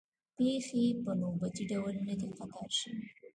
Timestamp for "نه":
2.07-2.13